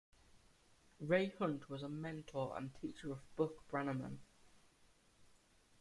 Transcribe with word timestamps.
Ray 0.99 1.29
Hunt 1.37 1.69
was 1.69 1.83
a 1.83 1.87
mentor 1.87 2.57
and 2.57 2.73
teacher 2.73 3.11
of 3.11 3.19
Buck 3.35 3.69
Brannaman. 3.71 4.17